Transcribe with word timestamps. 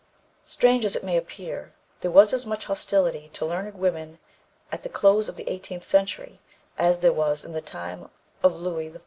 Strange 0.47 0.83
as 0.83 0.95
it 0.95 1.03
may 1.03 1.15
appear 1.15 1.73
there 1.99 2.09
was 2.09 2.33
as 2.33 2.43
much 2.43 2.65
hostility 2.65 3.29
to 3.33 3.45
learned 3.45 3.75
women 3.77 4.17
at 4.71 4.81
the 4.81 4.89
close 4.89 5.29
of 5.29 5.35
the 5.35 5.47
eighteenth 5.47 5.83
century 5.83 6.39
as 6.75 7.01
there 7.01 7.13
was 7.13 7.45
in 7.45 7.51
the 7.51 7.61
time 7.61 8.09
of 8.41 8.55
Louis 8.59 8.89
XIV. 8.89 8.99